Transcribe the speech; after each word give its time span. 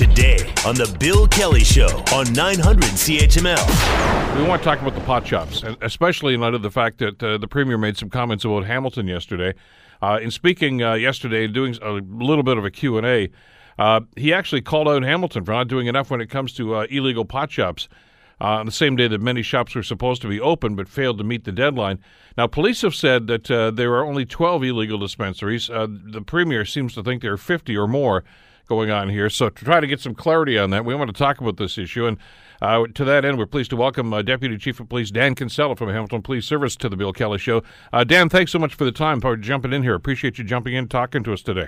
today 0.00 0.38
on 0.64 0.74
The 0.76 0.96
Bill 0.98 1.28
Kelly 1.28 1.62
Show 1.62 2.02
on 2.14 2.32
900 2.32 2.84
CHML. 2.84 4.34
We 4.34 4.48
want 4.48 4.62
to 4.62 4.64
talk 4.64 4.80
about 4.80 4.94
the 4.94 5.02
pot 5.02 5.26
shops, 5.26 5.62
especially 5.82 6.32
in 6.32 6.40
light 6.40 6.54
of 6.54 6.62
the 6.62 6.70
fact 6.70 6.96
that 7.00 7.22
uh, 7.22 7.36
the 7.36 7.46
Premier 7.46 7.76
made 7.76 7.98
some 7.98 8.08
comments 8.08 8.46
about 8.46 8.64
Hamilton 8.64 9.06
yesterday. 9.06 9.52
Uh, 10.00 10.18
in 10.22 10.30
speaking 10.30 10.82
uh, 10.82 10.94
yesterday, 10.94 11.46
doing 11.46 11.76
a 11.82 11.90
little 11.90 12.42
bit 12.42 12.56
of 12.56 12.64
a 12.64 12.70
Q&A, 12.70 13.28
uh, 13.78 14.00
he 14.16 14.32
actually 14.32 14.62
called 14.62 14.88
out 14.88 15.02
Hamilton 15.02 15.44
for 15.44 15.52
not 15.52 15.68
doing 15.68 15.86
enough 15.86 16.10
when 16.10 16.22
it 16.22 16.30
comes 16.30 16.54
to 16.54 16.76
uh, 16.76 16.86
illegal 16.88 17.26
pot 17.26 17.50
shops. 17.50 17.86
Uh, 18.40 18.56
on 18.56 18.64
the 18.64 18.72
same 18.72 18.96
day 18.96 19.06
that 19.06 19.20
many 19.20 19.42
shops 19.42 19.74
were 19.74 19.82
supposed 19.82 20.22
to 20.22 20.28
be 20.28 20.40
open 20.40 20.74
but 20.76 20.88
failed 20.88 21.18
to 21.18 21.24
meet 21.24 21.44
the 21.44 21.52
deadline. 21.52 21.98
Now, 22.38 22.46
police 22.46 22.80
have 22.80 22.94
said 22.94 23.26
that 23.26 23.44
there 23.76 23.92
are 23.92 24.06
only 24.06 24.24
12 24.24 24.64
illegal 24.64 24.98
dispensaries. 24.98 25.66
The 25.66 26.22
premier 26.26 26.64
seems 26.64 26.94
to 26.94 27.02
think 27.02 27.20
there 27.20 27.34
are 27.34 27.36
50 27.36 27.76
or 27.76 27.86
more 27.86 28.24
going 28.70 28.90
on 28.90 29.08
here. 29.08 29.28
So, 29.28 29.50
to 29.50 29.64
try 29.64 29.80
to 29.80 29.86
get 29.86 30.00
some 30.00 30.14
clarity 30.14 30.56
on 30.56 30.70
that, 30.70 30.84
we 30.84 30.94
want 30.94 31.08
to 31.08 31.18
talk 31.18 31.40
about 31.40 31.56
this 31.56 31.76
issue. 31.76 32.06
And 32.06 32.18
uh, 32.62 32.86
to 32.94 33.04
that 33.04 33.24
end, 33.24 33.36
we're 33.36 33.46
pleased 33.46 33.70
to 33.70 33.76
welcome 33.76 34.14
uh, 34.14 34.22
Deputy 34.22 34.56
Chief 34.56 34.78
of 34.78 34.88
Police 34.88 35.10
Dan 35.10 35.34
Kinsella 35.34 35.74
from 35.74 35.88
Hamilton 35.88 36.22
Police 36.22 36.46
Service 36.46 36.76
to 36.76 36.88
the 36.88 36.96
Bill 36.96 37.12
Kelly 37.12 37.38
Show. 37.38 37.62
Uh, 37.92 38.04
Dan, 38.04 38.28
thanks 38.28 38.52
so 38.52 38.60
much 38.60 38.74
for 38.74 38.84
the 38.84 38.92
time 38.92 39.20
for 39.20 39.36
jumping 39.36 39.72
in 39.72 39.82
here. 39.82 39.96
Appreciate 39.96 40.38
you 40.38 40.44
jumping 40.44 40.74
in, 40.74 40.86
talking 40.86 41.24
to 41.24 41.32
us 41.32 41.42
today. 41.42 41.66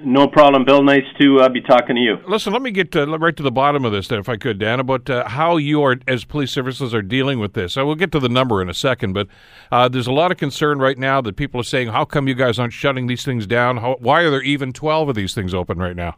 No 0.00 0.26
problem, 0.26 0.64
Bill. 0.64 0.82
Nice 0.82 1.04
to 1.20 1.40
uh, 1.40 1.48
be 1.48 1.60
talking 1.60 1.94
to 1.94 2.02
you. 2.02 2.18
Listen, 2.26 2.52
let 2.52 2.62
me 2.62 2.72
get 2.72 2.96
uh, 2.96 3.16
right 3.16 3.36
to 3.36 3.44
the 3.44 3.52
bottom 3.52 3.84
of 3.84 3.92
this, 3.92 4.08
then, 4.08 4.18
if 4.18 4.28
I 4.28 4.36
could, 4.36 4.58
Dan, 4.58 4.80
about 4.80 5.08
uh, 5.08 5.28
how 5.28 5.56
you 5.56 5.82
are, 5.84 5.96
as 6.08 6.24
police 6.24 6.50
services, 6.50 6.92
are 6.92 7.02
dealing 7.02 7.38
with 7.38 7.52
this. 7.52 7.76
I 7.76 7.82
will 7.82 7.94
get 7.94 8.10
to 8.12 8.18
the 8.18 8.28
number 8.28 8.60
in 8.60 8.68
a 8.68 8.74
second, 8.74 9.12
but 9.12 9.28
uh, 9.70 9.88
there's 9.88 10.08
a 10.08 10.12
lot 10.12 10.32
of 10.32 10.36
concern 10.36 10.80
right 10.80 10.98
now 10.98 11.20
that 11.20 11.36
people 11.36 11.60
are 11.60 11.64
saying, 11.64 11.88
"How 11.88 12.04
come 12.04 12.26
you 12.26 12.34
guys 12.34 12.58
aren't 12.58 12.72
shutting 12.72 13.06
these 13.06 13.24
things 13.24 13.46
down? 13.46 13.76
How, 13.76 13.96
why 14.00 14.22
are 14.22 14.30
there 14.30 14.42
even 14.42 14.72
12 14.72 15.10
of 15.10 15.14
these 15.14 15.32
things 15.32 15.54
open 15.54 15.78
right 15.78 15.94
now?" 15.94 16.16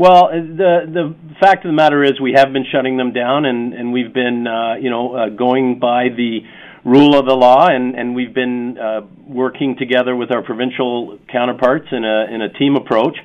Well, 0.00 0.32
uh, 0.32 0.40
the 0.40 0.88
the 0.88 1.14
fact 1.40 1.66
of 1.66 1.68
the 1.68 1.74
matter 1.76 2.02
is, 2.02 2.18
we 2.18 2.32
have 2.32 2.54
been 2.54 2.64
shutting 2.72 2.96
them 2.96 3.12
down, 3.12 3.44
and 3.44 3.74
and 3.74 3.92
we've 3.92 4.14
been, 4.14 4.46
uh, 4.46 4.76
you 4.80 4.88
know, 4.88 5.28
going 5.36 5.78
by 5.78 6.08
the 6.08 6.40
rule 6.86 7.18
of 7.18 7.26
the 7.26 7.34
law, 7.34 7.68
and, 7.68 7.94
and 7.94 8.14
we've 8.14 8.32
been 8.32 8.78
uh, 8.78 9.02
working 9.28 9.76
together 9.78 10.16
with 10.16 10.30
our 10.32 10.42
provincial 10.42 11.18
counterparts 11.30 11.84
in 11.92 12.06
a, 12.06 12.34
in 12.34 12.40
a 12.40 12.48
team 12.48 12.76
approach 12.76 13.18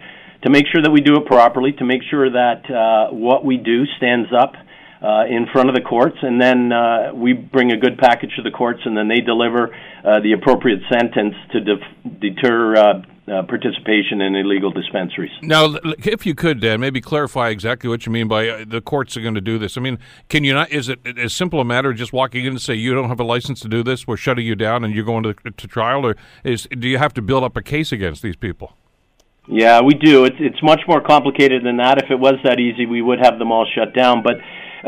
to 0.44 0.50
make 0.50 0.66
sure 0.70 0.82
that 0.82 0.92
we 0.92 1.00
do 1.00 1.16
it 1.16 1.26
properly, 1.26 1.72
to 1.72 1.86
make 1.86 2.02
sure 2.12 2.30
that 2.30 2.70
uh, 2.70 3.14
what 3.16 3.46
we 3.46 3.56
do 3.56 3.86
stands 3.96 4.28
up 4.38 4.56
uh, 5.02 5.24
in 5.32 5.48
front 5.54 5.70
of 5.70 5.76
the 5.76 5.82
courts, 5.82 6.18
and 6.22 6.42
then 6.42 6.74
uh, 6.74 7.14
we 7.16 7.32
bring 7.32 7.72
a 7.72 7.78
good 7.78 7.98
package 7.98 8.36
to 8.36 8.42
the 8.42 8.52
courts, 8.52 8.82
and 8.84 8.98
then 8.98 9.08
they 9.08 9.22
deliver 9.22 9.74
uh, 10.04 10.20
the 10.20 10.34
appropriate 10.34 10.82
sentence 10.92 11.36
to 11.54 11.62
def- 11.62 12.20
deter 12.20 12.76
uh, 12.76 13.02
uh, 13.28 13.42
participation 13.44 14.22
in 14.22 14.36
illegal 14.36 14.72
dispensaries. 14.72 15.32
Now, 15.42 15.76
if 16.04 16.26
you 16.26 16.36
could, 16.36 16.60
Dan, 16.60 16.80
maybe 16.80 17.02
clarify 17.02 17.50
exactly 17.50 17.90
what 17.90 18.06
you 18.06 18.12
mean 18.12 18.28
by 18.28 18.48
uh, 18.48 18.66
the 18.68 18.82
courts 18.82 19.18
are 19.18 19.22
going 19.22 19.36
to 19.36 19.42
do 19.42 19.58
this. 19.58 19.78
I 19.78 19.82
mean, 19.82 19.98
can 20.30 20.44
you 20.44 20.54
not? 20.54 20.72
Is 20.72 20.90
it 20.90 21.00
as 21.18 21.34
simple 21.34 21.60
a 21.60 21.66
matter 21.66 21.90
of 21.90 21.98
just 21.98 22.14
walking 22.14 22.46
in 22.46 22.52
and 22.52 22.62
say 22.62 22.76
you 22.76 22.94
don't 22.94 23.10
have 23.10 23.20
a 23.20 23.24
license 23.24 23.60
to 23.62 23.68
do 23.68 23.84
this? 23.84 24.06
We're 24.06 24.18
shutting 24.18 24.46
you 24.46 24.56
down, 24.56 24.84
and 24.84 24.94
you're 24.94 25.06
going 25.06 25.24
to, 25.24 25.34
to 25.34 25.68
trial, 25.68 26.06
or 26.06 26.16
is 26.44 26.68
do 26.72 26.88
you 26.88 27.00
have 27.00 27.14
to 27.16 27.22
build 27.22 27.44
up 27.44 27.58
a 27.58 27.64
case 27.64 27.92
against 27.92 28.22
these 28.22 28.36
people? 28.36 28.74
Yeah, 29.48 29.82
we 29.82 29.94
do. 29.94 30.26
It's 30.26 30.38
it's 30.40 30.62
much 30.64 30.82
more 30.88 31.02
complicated 31.02 31.64
than 31.64 31.78
that. 31.78 32.04
If 32.04 32.12
it 32.12 32.20
was 32.20 32.36
that 32.44 32.60
easy, 32.60 32.86
we 32.86 33.02
would 33.02 33.20
have 33.20 33.40
them 33.40 33.52
all 33.52 33.68
shut 33.76 33.96
down. 33.96 34.24
But 34.24 34.38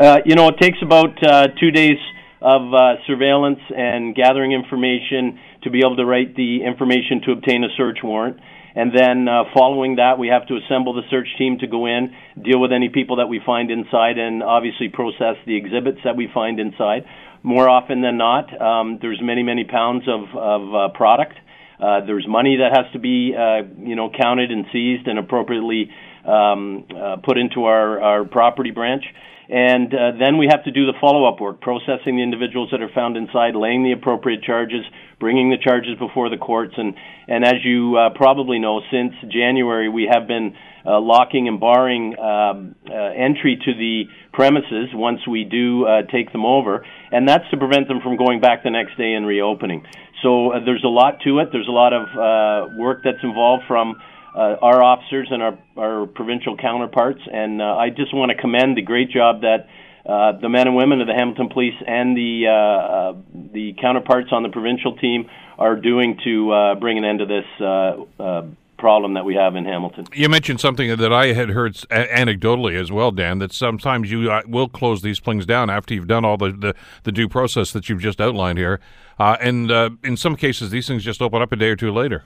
uh, 0.00 0.20
you 0.24 0.34
know, 0.34 0.48
it 0.48 0.58
takes 0.60 0.78
about 0.82 1.10
uh, 1.24 1.48
two 1.60 1.70
days 1.70 1.98
of 2.40 2.72
uh, 2.72 2.94
surveillance 3.06 3.58
and 3.76 4.14
gathering 4.14 4.52
information 4.52 5.40
to 5.62 5.70
be 5.70 5.80
able 5.80 5.96
to 5.96 6.04
write 6.04 6.36
the 6.36 6.64
information 6.64 7.20
to 7.26 7.32
obtain 7.32 7.64
a 7.64 7.68
search 7.76 7.98
warrant. 8.02 8.38
And 8.74 8.92
then 8.94 9.26
uh, 9.26 9.44
following 9.54 9.96
that, 9.96 10.18
we 10.18 10.28
have 10.28 10.46
to 10.46 10.56
assemble 10.56 10.94
the 10.94 11.02
search 11.10 11.26
team 11.36 11.58
to 11.58 11.66
go 11.66 11.86
in, 11.86 12.14
deal 12.40 12.60
with 12.60 12.70
any 12.70 12.88
people 12.88 13.16
that 13.16 13.26
we 13.26 13.40
find 13.44 13.70
inside, 13.70 14.18
and 14.18 14.42
obviously 14.42 14.88
process 14.88 15.34
the 15.46 15.56
exhibits 15.56 15.98
that 16.04 16.16
we 16.16 16.28
find 16.32 16.60
inside. 16.60 17.04
More 17.42 17.68
often 17.68 18.02
than 18.02 18.18
not, 18.18 18.46
um, 18.60 18.98
there's 19.00 19.20
many, 19.22 19.42
many 19.42 19.64
pounds 19.64 20.04
of, 20.06 20.36
of 20.36 20.74
uh, 20.74 20.88
product. 20.94 21.34
Uh, 21.80 22.04
there's 22.06 22.26
money 22.28 22.58
that 22.58 22.76
has 22.76 22.92
to 22.92 22.98
be, 22.98 23.34
uh, 23.34 23.62
you 23.78 23.94
know, 23.94 24.10
counted 24.10 24.50
and 24.50 24.66
seized 24.72 25.06
and 25.06 25.18
appropriately 25.18 25.90
um, 26.24 26.84
uh, 26.90 27.16
put 27.24 27.38
into 27.38 27.64
our, 27.64 28.00
our 28.00 28.24
property 28.24 28.70
branch. 28.70 29.04
And 29.48 29.94
uh, 29.94 30.12
then 30.18 30.36
we 30.36 30.46
have 30.50 30.64
to 30.64 30.70
do 30.70 30.84
the 30.84 30.92
follow 31.00 31.24
up 31.24 31.40
work, 31.40 31.60
processing 31.60 32.16
the 32.16 32.22
individuals 32.22 32.68
that 32.70 32.82
are 32.82 32.90
found 32.94 33.16
inside, 33.16 33.56
laying 33.56 33.82
the 33.82 33.92
appropriate 33.92 34.42
charges, 34.42 34.84
bringing 35.18 35.48
the 35.48 35.56
charges 35.56 35.98
before 35.98 36.28
the 36.28 36.36
courts. 36.36 36.74
And, 36.76 36.94
and 37.26 37.44
as 37.44 37.64
you 37.64 37.96
uh, 37.96 38.10
probably 38.14 38.58
know, 38.58 38.82
since 38.90 39.14
January, 39.32 39.88
we 39.88 40.06
have 40.12 40.28
been 40.28 40.54
uh, 40.84 41.00
locking 41.00 41.48
and 41.48 41.58
barring 41.58 42.18
um, 42.18 42.74
uh, 42.90 42.92
entry 42.92 43.58
to 43.64 43.72
the 43.72 44.04
premises 44.34 44.90
once 44.92 45.26
we 45.26 45.44
do 45.44 45.86
uh, 45.86 46.02
take 46.12 46.30
them 46.32 46.44
over. 46.44 46.84
And 47.10 47.26
that's 47.26 47.48
to 47.50 47.56
prevent 47.56 47.88
them 47.88 48.00
from 48.02 48.18
going 48.18 48.40
back 48.40 48.64
the 48.64 48.70
next 48.70 48.98
day 48.98 49.14
and 49.14 49.26
reopening. 49.26 49.86
So 50.22 50.52
uh, 50.52 50.60
there's 50.62 50.84
a 50.84 50.88
lot 50.88 51.20
to 51.24 51.38
it. 51.38 51.48
There's 51.52 51.68
a 51.68 51.72
lot 51.72 51.94
of 51.94 52.76
work 52.76 53.00
that's 53.02 53.22
involved 53.22 53.64
from 53.66 53.96
uh, 54.38 54.56
our 54.62 54.82
officers 54.82 55.28
and 55.32 55.42
our, 55.42 55.58
our 55.76 56.06
provincial 56.06 56.56
counterparts. 56.56 57.20
And 57.30 57.60
uh, 57.60 57.76
I 57.76 57.90
just 57.90 58.14
want 58.14 58.30
to 58.30 58.40
commend 58.40 58.76
the 58.76 58.82
great 58.82 59.10
job 59.10 59.40
that 59.40 59.66
uh, 60.06 60.38
the 60.40 60.48
men 60.48 60.68
and 60.68 60.76
women 60.76 61.00
of 61.00 61.08
the 61.08 61.12
Hamilton 61.12 61.48
Police 61.48 61.74
and 61.86 62.16
the 62.16 62.46
uh, 62.46 62.52
uh, 62.52 63.12
the 63.52 63.74
counterparts 63.80 64.28
on 64.30 64.44
the 64.44 64.48
provincial 64.48 64.96
team 64.96 65.28
are 65.58 65.74
doing 65.74 66.18
to 66.22 66.52
uh, 66.52 66.74
bring 66.76 66.98
an 66.98 67.04
end 67.04 67.18
to 67.18 67.26
this 67.26 68.54
problem 68.78 69.14
that 69.14 69.24
we 69.24 69.34
have 69.34 69.56
in 69.56 69.64
Hamilton. 69.64 70.06
You 70.14 70.28
mentioned 70.28 70.60
something 70.60 70.96
that 70.96 71.12
I 71.12 71.32
had 71.32 71.48
heard 71.50 71.74
anecdotally 71.90 72.80
as 72.80 72.92
well, 72.92 73.10
Dan. 73.10 73.40
That 73.40 73.52
sometimes 73.52 74.08
you 74.08 74.30
will 74.46 74.68
close 74.68 75.02
these 75.02 75.18
things 75.18 75.46
down 75.46 75.68
after 75.68 75.94
you've 75.94 76.06
done 76.06 76.24
all 76.24 76.36
the, 76.36 76.52
the, 76.52 76.74
the 77.02 77.10
due 77.10 77.28
process 77.28 77.72
that 77.72 77.88
you've 77.88 78.00
just 78.00 78.20
outlined 78.20 78.56
here, 78.58 78.78
and 79.18 79.72
in 80.04 80.16
some 80.16 80.36
cases 80.36 80.70
these 80.70 80.86
things 80.86 81.02
just 81.02 81.20
open 81.20 81.42
up 81.42 81.50
a 81.50 81.56
day 81.56 81.70
or 81.70 81.76
two 81.76 81.92
later. 81.92 82.22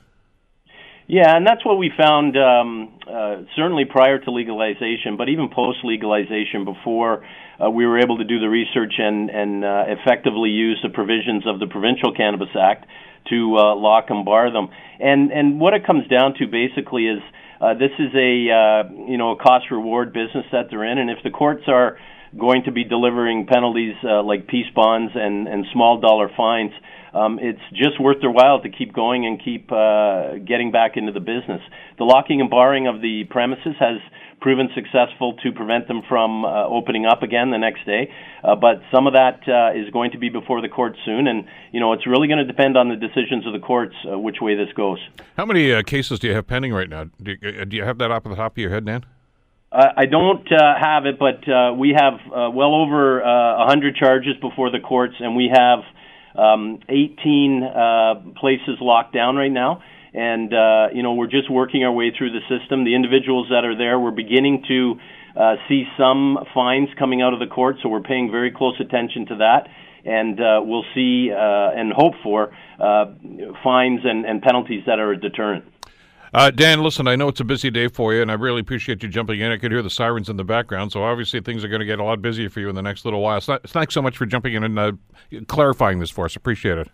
Yeah, 1.08 1.36
and 1.36 1.46
that's 1.46 1.64
what 1.64 1.78
we 1.78 1.90
found 1.96 2.36
um, 2.36 2.94
uh, 3.06 3.42
certainly 3.56 3.84
prior 3.84 4.18
to 4.18 4.30
legalization, 4.30 5.16
but 5.16 5.28
even 5.28 5.50
post 5.54 5.78
legalization, 5.84 6.64
before 6.64 7.24
uh, 7.62 7.68
we 7.70 7.86
were 7.86 7.98
able 7.98 8.18
to 8.18 8.24
do 8.24 8.38
the 8.38 8.48
research 8.48 8.94
and, 8.98 9.28
and 9.28 9.64
uh, 9.64 9.84
effectively 9.88 10.50
use 10.50 10.78
the 10.82 10.88
provisions 10.88 11.44
of 11.46 11.58
the 11.58 11.66
Provincial 11.66 12.14
Cannabis 12.14 12.48
Act 12.58 12.86
to 13.30 13.56
uh, 13.56 13.74
lock 13.74 14.06
and 14.08 14.24
bar 14.24 14.50
them. 14.52 14.68
And 15.00 15.30
and 15.32 15.60
what 15.60 15.74
it 15.74 15.86
comes 15.86 16.06
down 16.08 16.34
to 16.38 16.46
basically 16.46 17.06
is 17.06 17.20
uh, 17.60 17.74
this 17.74 17.92
is 17.98 18.14
a 18.14 18.50
uh, 18.50 18.90
you 19.06 19.18
know 19.18 19.32
a 19.32 19.36
cost 19.36 19.70
reward 19.70 20.12
business 20.12 20.46
that 20.52 20.70
they're 20.70 20.84
in, 20.84 20.98
and 20.98 21.10
if 21.10 21.18
the 21.22 21.30
courts 21.30 21.64
are 21.66 21.98
going 22.38 22.64
to 22.64 22.72
be 22.72 22.84
delivering 22.84 23.46
penalties 23.46 23.94
uh, 24.04 24.22
like 24.22 24.46
peace 24.46 24.70
bonds 24.74 25.12
and 25.14 25.48
and 25.48 25.66
small 25.72 26.00
dollar 26.00 26.30
fines 26.36 26.72
um, 27.14 27.38
it's 27.42 27.60
just 27.72 28.00
worth 28.00 28.20
their 28.20 28.30
while 28.30 28.60
to 28.62 28.70
keep 28.70 28.92
going 28.92 29.26
and 29.26 29.42
keep 29.42 29.70
uh, 29.70 30.38
getting 30.38 30.72
back 30.72 30.96
into 30.96 31.12
the 31.12 31.20
business. 31.20 31.60
The 31.98 32.04
locking 32.04 32.40
and 32.40 32.48
barring 32.48 32.86
of 32.86 33.02
the 33.02 33.24
premises 33.28 33.74
has 33.78 33.98
proven 34.40 34.68
successful 34.74 35.36
to 35.42 35.52
prevent 35.52 35.88
them 35.88 36.02
from 36.08 36.44
uh, 36.44 36.66
opening 36.66 37.06
up 37.06 37.22
again 37.22 37.50
the 37.50 37.58
next 37.58 37.84
day. 37.86 38.10
Uh, 38.42 38.56
but 38.56 38.82
some 38.92 39.06
of 39.06 39.12
that 39.12 39.40
uh, 39.46 39.78
is 39.78 39.90
going 39.92 40.10
to 40.12 40.18
be 40.18 40.30
before 40.30 40.60
the 40.62 40.68
courts 40.68 40.98
soon, 41.04 41.26
and 41.26 41.44
you 41.70 41.80
know 41.80 41.92
it's 41.92 42.06
really 42.06 42.28
going 42.28 42.38
to 42.38 42.44
depend 42.44 42.76
on 42.76 42.88
the 42.88 42.96
decisions 42.96 43.46
of 43.46 43.52
the 43.52 43.60
courts 43.60 43.94
uh, 44.10 44.18
which 44.18 44.40
way 44.40 44.56
this 44.56 44.72
goes. 44.74 44.98
How 45.36 45.44
many 45.44 45.72
uh, 45.72 45.82
cases 45.82 46.18
do 46.18 46.28
you 46.28 46.34
have 46.34 46.46
pending 46.46 46.72
right 46.72 46.88
now? 46.88 47.04
Do 47.22 47.36
you, 47.40 47.60
uh, 47.60 47.64
do 47.64 47.76
you 47.76 47.84
have 47.84 47.98
that 47.98 48.10
off 48.10 48.24
the 48.24 48.34
top 48.34 48.52
of 48.52 48.58
your 48.58 48.70
head, 48.70 48.84
Dan? 49.72 49.92
I 49.96 50.06
don't 50.06 50.46
have 50.48 51.06
it, 51.06 51.18
but 51.18 51.76
we 51.76 51.94
have 51.96 52.14
well 52.54 52.74
over 52.74 53.20
a 53.20 53.66
hundred 53.66 53.96
charges 53.96 54.34
before 54.40 54.70
the 54.70 54.80
courts, 54.80 55.14
and 55.20 55.36
we 55.36 55.50
have 55.52 55.80
um, 56.36 56.80
18 56.88 57.62
uh, 57.62 58.14
places 58.38 58.78
locked 58.80 59.14
down 59.14 59.36
right 59.36 59.52
now. 59.52 59.82
And, 60.14 60.52
uh, 60.52 60.88
you 60.92 61.02
know, 61.02 61.14
we're 61.14 61.30
just 61.30 61.50
working 61.50 61.84
our 61.84 61.92
way 61.92 62.12
through 62.16 62.32
the 62.32 62.40
system. 62.48 62.84
The 62.84 62.94
individuals 62.94 63.48
that 63.48 63.64
are 63.64 63.76
there, 63.76 63.98
we're 63.98 64.10
beginning 64.10 64.64
to 64.68 64.94
uh, 65.40 65.54
see 65.68 65.84
some 65.96 66.38
fines 66.52 66.88
coming 66.98 67.22
out 67.22 67.32
of 67.32 67.40
the 67.40 67.46
court, 67.46 67.76
so 67.82 67.88
we're 67.88 68.02
paying 68.02 68.30
very 68.30 68.50
close 68.50 68.78
attention 68.78 69.26
to 69.26 69.36
that. 69.36 69.68
And 70.04 70.38
uh, 70.40 70.60
we'll 70.62 70.84
see 70.94 71.30
uh, 71.32 71.70
and 71.78 71.92
hope 71.92 72.14
for 72.22 72.52
uh, 72.78 73.14
fines 73.62 74.00
and, 74.04 74.26
and 74.26 74.42
penalties 74.42 74.82
that 74.86 74.98
are 74.98 75.12
a 75.12 75.16
deterrent. 75.16 75.64
Uh, 76.34 76.50
Dan, 76.50 76.82
listen, 76.82 77.06
I 77.06 77.14
know 77.14 77.28
it's 77.28 77.40
a 77.40 77.44
busy 77.44 77.70
day 77.70 77.88
for 77.88 78.14
you, 78.14 78.22
and 78.22 78.30
I 78.30 78.34
really 78.34 78.60
appreciate 78.60 79.02
you 79.02 79.08
jumping 79.08 79.40
in. 79.40 79.52
I 79.52 79.58
could 79.58 79.70
hear 79.70 79.82
the 79.82 79.90
sirens 79.90 80.30
in 80.30 80.38
the 80.38 80.44
background, 80.44 80.90
so 80.90 81.02
obviously 81.02 81.42
things 81.42 81.62
are 81.62 81.68
going 81.68 81.80
to 81.80 81.86
get 81.86 81.98
a 81.98 82.04
lot 82.04 82.22
busier 82.22 82.48
for 82.48 82.60
you 82.60 82.70
in 82.70 82.74
the 82.74 82.82
next 82.82 83.04
little 83.04 83.20
while. 83.20 83.40
So, 83.42 83.58
thanks 83.66 83.92
so 83.92 84.00
much 84.00 84.16
for 84.16 84.24
jumping 84.24 84.54
in 84.54 84.64
and 84.64 84.78
uh, 84.78 84.92
clarifying 85.46 85.98
this 85.98 86.10
for 86.10 86.24
us. 86.24 86.34
Appreciate 86.34 86.78
it. 86.78 86.88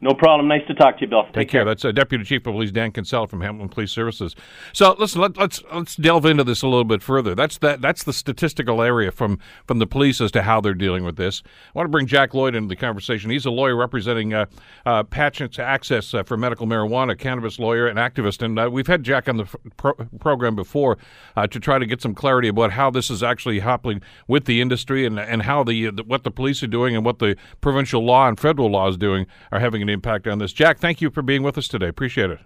No 0.00 0.14
problem. 0.14 0.46
Nice 0.46 0.64
to 0.68 0.74
talk 0.74 0.96
to 0.98 1.00
you, 1.00 1.08
Bill. 1.08 1.24
Take, 1.24 1.32
Take 1.32 1.48
care. 1.48 1.60
care. 1.60 1.64
That's 1.64 1.84
uh, 1.84 1.90
Deputy 1.90 2.22
Chief 2.22 2.46
of 2.46 2.52
Police 2.52 2.70
Dan 2.70 2.92
Kinsella 2.92 3.26
from 3.26 3.40
Hamilton 3.40 3.68
Police 3.68 3.90
Services. 3.90 4.36
So 4.72 4.94
listen, 4.96 5.20
let, 5.20 5.32
us 5.32 5.36
let's, 5.38 5.62
let's 5.74 5.96
delve 5.96 6.24
into 6.24 6.44
this 6.44 6.62
a 6.62 6.68
little 6.68 6.84
bit 6.84 7.02
further. 7.02 7.34
That's 7.34 7.58
that 7.58 7.80
that's 7.80 8.04
the 8.04 8.12
statistical 8.12 8.80
area 8.80 9.10
from 9.10 9.40
from 9.66 9.80
the 9.80 9.88
police 9.88 10.20
as 10.20 10.30
to 10.32 10.42
how 10.42 10.60
they're 10.60 10.72
dealing 10.72 11.02
with 11.02 11.16
this. 11.16 11.42
I 11.44 11.70
want 11.74 11.86
to 11.86 11.90
bring 11.90 12.06
Jack 12.06 12.32
Lloyd 12.32 12.54
into 12.54 12.68
the 12.68 12.76
conversation. 12.76 13.28
He's 13.28 13.44
a 13.44 13.50
lawyer 13.50 13.74
representing 13.74 14.34
uh, 14.34 14.46
uh, 14.86 15.02
Patients 15.02 15.58
Access 15.58 16.14
uh, 16.14 16.22
for 16.22 16.36
Medical 16.36 16.68
Marijuana, 16.68 17.18
cannabis 17.18 17.58
lawyer 17.58 17.88
and 17.88 17.98
activist, 17.98 18.40
and 18.40 18.56
uh, 18.56 18.70
we've 18.70 18.86
had 18.86 19.02
Jack 19.02 19.28
on 19.28 19.38
the 19.38 19.46
pro- 19.76 19.94
program 20.20 20.54
before 20.54 20.96
uh, 21.34 21.48
to 21.48 21.58
try 21.58 21.76
to 21.76 21.86
get 21.86 22.00
some 22.00 22.14
clarity 22.14 22.46
about 22.46 22.70
how 22.70 22.88
this 22.88 23.10
is 23.10 23.24
actually 23.24 23.58
happening 23.58 24.00
with 24.28 24.44
the 24.44 24.60
industry 24.60 25.04
and 25.04 25.18
and 25.18 25.42
how 25.42 25.64
the, 25.64 25.90
the 25.90 26.04
what 26.04 26.22
the 26.22 26.30
police 26.30 26.62
are 26.62 26.68
doing 26.68 26.94
and 26.94 27.04
what 27.04 27.18
the 27.18 27.36
provincial 27.60 28.04
law 28.04 28.28
and 28.28 28.38
federal 28.38 28.70
law 28.70 28.88
is 28.88 28.96
doing 28.96 29.26
are 29.50 29.58
having 29.58 29.82
an 29.82 29.87
impact 29.88 30.26
on 30.26 30.38
this. 30.38 30.52
Jack, 30.52 30.78
thank 30.78 31.00
you 31.00 31.10
for 31.10 31.22
being 31.22 31.42
with 31.42 31.58
us 31.58 31.68
today. 31.68 31.88
Appreciate 31.88 32.30
it. 32.30 32.40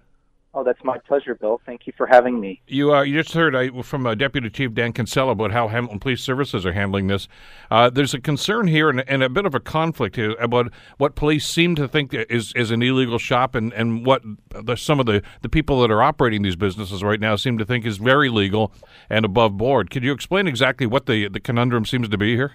Oh, 0.55 0.63
that's 0.63 0.83
my 0.83 0.99
pleasure, 0.99 1.33
Bill. 1.33 1.59
Thank 1.65 1.87
you 1.87 1.93
for 1.97 2.05
having 2.05 2.39
me. 2.39 2.61
You, 2.67 2.93
uh, 2.93 3.01
you 3.01 3.19
just 3.19 3.33
heard 3.33 3.55
uh, 3.55 3.81
from 3.81 4.05
uh, 4.05 4.13
Deputy 4.13 4.51
Chief 4.51 4.71
Dan 4.71 4.93
Kinsella 4.93 5.31
about 5.31 5.51
how 5.51 5.67
Hamilton 5.67 5.99
Police 5.99 6.21
Services 6.21 6.63
are 6.63 6.73
handling 6.73 7.07
this. 7.07 7.27
Uh, 7.71 7.89
there's 7.89 8.13
a 8.13 8.21
concern 8.21 8.67
here 8.67 8.87
and, 8.87 9.03
and, 9.09 9.23
a 9.23 9.29
bit 9.29 9.47
of 9.47 9.55
a 9.55 9.59
conflict 9.59 10.15
here 10.15 10.35
about 10.39 10.71
what 10.99 11.15
police 11.15 11.47
seem 11.47 11.73
to 11.75 11.87
think 11.87 12.13
is, 12.13 12.53
is 12.55 12.69
an 12.69 12.83
illegal 12.83 13.17
shop 13.17 13.55
and, 13.55 13.73
and 13.73 14.05
what 14.05 14.21
the, 14.49 14.75
some 14.75 14.99
of 14.99 15.07
the, 15.07 15.23
the 15.41 15.49
people 15.49 15.81
that 15.81 15.89
are 15.89 16.03
operating 16.03 16.43
these 16.43 16.55
businesses 16.55 17.01
right 17.01 17.19
now 17.19 17.35
seem 17.35 17.57
to 17.57 17.65
think 17.65 17.83
is 17.83 17.97
very 17.97 18.29
legal 18.29 18.71
and 19.09 19.25
above 19.25 19.57
board. 19.57 19.89
Could 19.89 20.03
you 20.03 20.11
explain 20.11 20.47
exactly 20.47 20.85
what 20.85 21.07
the, 21.07 21.29
the 21.29 21.39
conundrum 21.39 21.83
seems 21.83 22.09
to 22.09 22.17
be 22.17 22.35
here? 22.35 22.53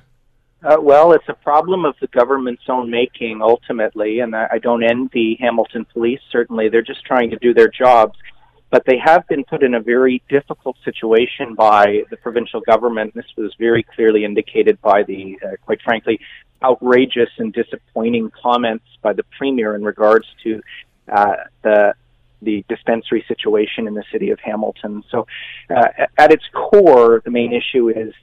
Uh, 0.62 0.76
well, 0.80 1.12
it's 1.12 1.28
a 1.28 1.34
problem 1.34 1.84
of 1.84 1.94
the 2.00 2.08
government's 2.08 2.64
own 2.68 2.90
making 2.90 3.40
ultimately, 3.40 4.20
and 4.20 4.34
I, 4.34 4.48
I 4.52 4.58
don't 4.58 4.82
envy 4.82 5.36
Hamilton 5.40 5.86
Police. 5.92 6.20
Certainly, 6.32 6.70
they're 6.70 6.82
just 6.82 7.04
trying 7.04 7.30
to 7.30 7.36
do 7.36 7.54
their 7.54 7.68
jobs, 7.68 8.18
but 8.70 8.82
they 8.84 8.98
have 8.98 9.26
been 9.28 9.44
put 9.44 9.62
in 9.62 9.74
a 9.74 9.80
very 9.80 10.20
difficult 10.28 10.76
situation 10.84 11.54
by 11.54 12.02
the 12.10 12.16
provincial 12.16 12.60
government. 12.60 13.14
This 13.14 13.26
was 13.36 13.54
very 13.56 13.84
clearly 13.84 14.24
indicated 14.24 14.80
by 14.82 15.04
the, 15.04 15.38
uh, 15.44 15.50
quite 15.64 15.80
frankly, 15.82 16.18
outrageous 16.60 17.30
and 17.38 17.52
disappointing 17.52 18.32
comments 18.42 18.84
by 19.00 19.12
the 19.12 19.22
premier 19.38 19.76
in 19.76 19.84
regards 19.84 20.26
to 20.42 20.60
uh, 21.10 21.36
the 21.62 21.94
the 22.40 22.64
dispensary 22.68 23.24
situation 23.26 23.88
in 23.88 23.94
the 23.94 24.04
city 24.12 24.30
of 24.30 24.38
Hamilton. 24.38 25.02
So, 25.10 25.26
uh, 25.70 25.88
at 26.16 26.32
its 26.32 26.44
core, 26.52 27.20
the 27.24 27.32
main 27.32 27.52
issue 27.52 27.88
is 27.88 28.14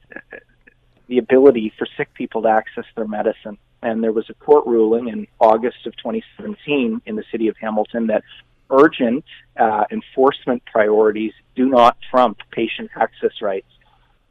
the 1.08 1.18
ability 1.18 1.74
for 1.78 1.88
sick 1.98 2.14
people 2.14 2.42
to 2.44 2.50
access 2.50 2.86
their 2.96 3.08
medicine. 3.08 3.58
And 3.82 4.04
there 4.04 4.12
was 4.12 4.30
a 4.30 4.34
court 4.34 4.66
ruling 4.66 5.10
in 5.10 5.28
August 5.40 5.86
of 5.86 5.96
2017 5.98 7.02
in 7.06 7.16
the 7.16 7.24
city 7.32 7.48
of 7.48 7.56
Hamilton 7.58 8.08
that 8.08 8.24
urgent 8.70 9.24
uh, 9.58 9.84
enforcement 9.92 10.64
priorities 10.66 11.34
do 11.56 11.68
not 11.70 11.98
trump 12.10 12.40
patient 12.52 12.90
access 12.96 13.42
rights. 13.42 13.70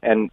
And 0.03 0.29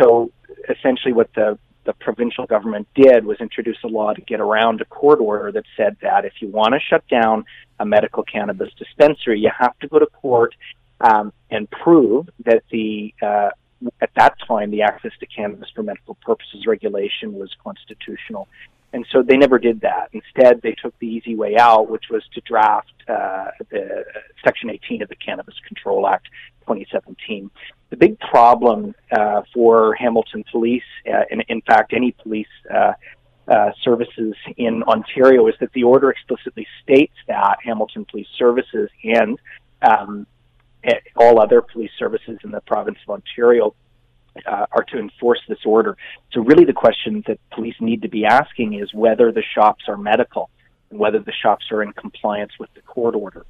so 0.00 0.30
essentially 0.68 1.12
what 1.12 1.32
the 1.34 1.58
the 1.84 1.92
provincial 1.94 2.46
government 2.46 2.86
did 2.94 3.24
was 3.24 3.38
introduce 3.40 3.78
a 3.82 3.88
law 3.88 4.12
to 4.12 4.20
get 4.20 4.40
around 4.40 4.80
a 4.80 4.84
court 4.84 5.18
order 5.18 5.50
that 5.50 5.64
said 5.76 5.96
that 6.00 6.24
if 6.24 6.34
you 6.40 6.48
want 6.48 6.74
to 6.74 6.80
shut 6.80 7.06
down 7.08 7.44
a 7.80 7.84
medical 7.84 8.22
cannabis 8.22 8.72
dispensary, 8.78 9.40
you 9.40 9.50
have 9.58 9.76
to 9.80 9.88
go 9.88 9.98
to 9.98 10.06
court 10.06 10.54
um, 11.00 11.32
and 11.50 11.68
prove 11.70 12.28
that 12.44 12.62
the 12.70 13.12
uh, 13.20 13.50
at 14.00 14.10
that 14.16 14.36
time, 14.46 14.70
the 14.70 14.82
access 14.82 15.12
to 15.20 15.26
cannabis 15.26 15.68
for 15.74 15.82
medical 15.82 16.14
purposes 16.16 16.66
regulation 16.66 17.34
was 17.34 17.50
constitutional. 17.62 18.48
And 18.92 19.06
so 19.10 19.22
they 19.22 19.36
never 19.36 19.58
did 19.58 19.80
that. 19.80 20.10
Instead, 20.12 20.60
they 20.62 20.72
took 20.72 20.98
the 20.98 21.06
easy 21.06 21.34
way 21.34 21.56
out, 21.56 21.88
which 21.88 22.04
was 22.10 22.22
to 22.34 22.40
draft 22.42 22.92
uh, 23.08 23.46
the 23.70 24.04
Section 24.44 24.70
18 24.70 25.02
of 25.02 25.08
the 25.08 25.16
Cannabis 25.16 25.54
Control 25.66 26.06
Act 26.06 26.26
2017. 26.62 27.50
The 27.90 27.96
big 27.96 28.18
problem 28.20 28.94
uh, 29.10 29.42
for 29.54 29.94
Hamilton 29.94 30.44
Police, 30.50 30.82
uh, 31.06 31.22
and 31.30 31.42
in 31.48 31.62
fact 31.62 31.92
any 31.92 32.12
police 32.12 32.46
uh, 32.72 32.92
uh, 33.48 33.70
services 33.82 34.34
in 34.56 34.82
Ontario, 34.84 35.46
is 35.48 35.54
that 35.60 35.72
the 35.72 35.84
order 35.84 36.10
explicitly 36.10 36.66
states 36.82 37.14
that 37.28 37.58
Hamilton 37.64 38.04
Police 38.04 38.28
Services 38.38 38.90
and 39.04 39.38
um, 39.82 40.26
all 41.16 41.40
other 41.40 41.62
police 41.62 41.90
services 41.98 42.38
in 42.44 42.50
the 42.50 42.60
province 42.60 42.98
of 43.06 43.14
Ontario 43.14 43.74
uh, 44.46 44.66
are 44.72 44.84
to 44.84 44.98
enforce 44.98 45.40
this 45.48 45.58
order. 45.64 45.96
So, 46.32 46.40
really, 46.40 46.64
the 46.64 46.72
question 46.72 47.22
that 47.26 47.38
police 47.50 47.74
need 47.80 48.02
to 48.02 48.08
be 48.08 48.24
asking 48.24 48.74
is 48.74 48.92
whether 48.94 49.30
the 49.32 49.42
shops 49.54 49.84
are 49.88 49.96
medical 49.96 50.50
and 50.90 50.98
whether 50.98 51.18
the 51.18 51.32
shops 51.32 51.66
are 51.70 51.82
in 51.82 51.92
compliance 51.92 52.52
with 52.58 52.72
the 52.74 52.80
court 52.82 53.14
order. 53.14 53.44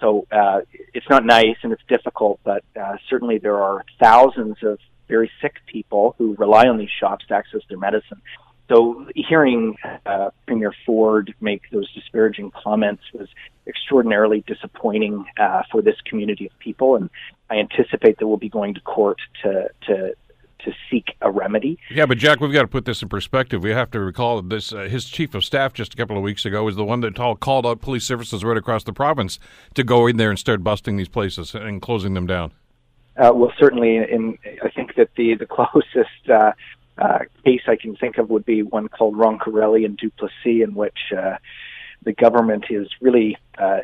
So, 0.00 0.26
uh, 0.30 0.60
it's 0.94 1.08
not 1.08 1.24
nice 1.24 1.56
and 1.62 1.72
it's 1.72 1.82
difficult, 1.88 2.40
but 2.44 2.64
uh, 2.80 2.96
certainly 3.08 3.38
there 3.38 3.62
are 3.62 3.84
thousands 4.00 4.56
of 4.62 4.78
very 5.08 5.30
sick 5.42 5.54
people 5.66 6.14
who 6.18 6.34
rely 6.36 6.68
on 6.68 6.78
these 6.78 6.90
shops 7.00 7.26
to 7.28 7.34
access 7.34 7.60
their 7.68 7.78
medicine. 7.78 8.22
So 8.70 9.06
hearing 9.16 9.76
uh, 10.06 10.30
Premier 10.46 10.72
Ford 10.86 11.34
make 11.40 11.62
those 11.72 11.92
disparaging 11.92 12.52
comments 12.52 13.02
was 13.12 13.28
extraordinarily 13.66 14.44
disappointing 14.46 15.24
uh, 15.38 15.62
for 15.72 15.82
this 15.82 15.96
community 16.04 16.46
of 16.46 16.56
people, 16.60 16.94
and 16.94 17.10
I 17.50 17.56
anticipate 17.56 18.18
that 18.18 18.28
we'll 18.28 18.36
be 18.36 18.48
going 18.48 18.74
to 18.74 18.80
court 18.80 19.18
to 19.42 19.70
to 19.86 20.14
to 20.64 20.72
seek 20.90 21.16
a 21.22 21.30
remedy. 21.30 21.78
Yeah, 21.90 22.06
but 22.06 22.18
Jack, 22.18 22.38
we've 22.38 22.52
got 22.52 22.62
to 22.62 22.68
put 22.68 22.84
this 22.84 23.02
in 23.02 23.08
perspective. 23.08 23.62
We 23.62 23.70
have 23.70 23.90
to 23.92 24.00
recall 24.00 24.36
that 24.36 24.50
this 24.50 24.72
uh, 24.72 24.82
his 24.82 25.06
chief 25.06 25.34
of 25.34 25.44
staff 25.44 25.72
just 25.72 25.94
a 25.94 25.96
couple 25.96 26.16
of 26.16 26.22
weeks 26.22 26.44
ago 26.44 26.62
was 26.62 26.76
the 26.76 26.84
one 26.84 27.00
that 27.00 27.16
called 27.16 27.66
out 27.66 27.80
police 27.80 28.04
services 28.04 28.44
right 28.44 28.56
across 28.56 28.84
the 28.84 28.92
province 28.92 29.40
to 29.74 29.82
go 29.82 30.06
in 30.06 30.16
there 30.16 30.30
and 30.30 30.38
start 30.38 30.62
busting 30.62 30.96
these 30.96 31.08
places 31.08 31.56
and 31.56 31.82
closing 31.82 32.14
them 32.14 32.26
down. 32.26 32.52
Uh, 33.16 33.32
well, 33.34 33.52
certainly, 33.58 33.96
in, 33.96 34.38
I 34.62 34.70
think 34.70 34.94
that 34.94 35.10
the 35.16 35.34
the 35.34 35.46
closest 35.50 36.30
uh, 36.32 36.52
uh, 37.00 37.20
case 37.44 37.62
I 37.66 37.76
can 37.76 37.96
think 37.96 38.18
of 38.18 38.28
would 38.30 38.44
be 38.44 38.62
one 38.62 38.88
called 38.88 39.16
Roncarelli 39.16 39.84
and 39.84 39.96
Duplessis, 39.96 40.62
in 40.62 40.74
which 40.74 40.98
uh, 41.16 41.36
the 42.02 42.12
government 42.12 42.66
is 42.70 42.88
really, 43.00 43.38
uh, 43.58 43.80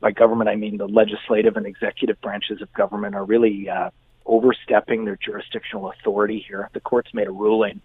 by 0.00 0.12
government 0.12 0.48
I 0.48 0.56
mean 0.56 0.76
the 0.76 0.86
legislative 0.86 1.56
and 1.56 1.66
executive 1.66 2.20
branches 2.20 2.62
of 2.62 2.72
government, 2.72 3.14
are 3.14 3.24
really 3.24 3.68
uh, 3.68 3.90
overstepping 4.26 5.04
their 5.04 5.16
jurisdictional 5.16 5.90
authority 5.90 6.44
here. 6.46 6.70
The 6.72 6.80
court's 6.80 7.12
made 7.12 7.26
a 7.26 7.32
ruling, 7.32 7.80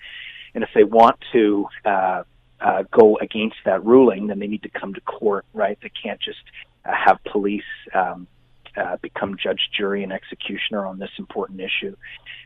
and 0.53 0.63
if 0.63 0.69
they 0.75 0.83
want 0.83 1.17
to 1.33 1.67
uh, 1.83 2.23
uh, 2.61 2.83
go 2.91 3.17
against 3.17 3.57
that 3.65 3.83
ruling, 3.83 4.27
then 4.27 4.39
they 4.39 4.47
need 4.47 4.63
to 4.63 4.69
come 4.69 4.93
to 4.93 5.01
court, 5.01 5.45
right? 5.53 5.77
They 5.81 5.91
can't 6.03 6.19
just 6.19 6.39
uh, 6.85 6.91
have 6.93 7.17
police 7.31 7.63
um, 7.93 8.27
uh, 8.77 8.97
become 9.01 9.35
judge, 9.41 9.69
jury, 9.75 10.03
and 10.03 10.13
executioner 10.13 10.85
on 10.85 10.99
this 10.99 11.09
important 11.17 11.59
issue. 11.59 11.95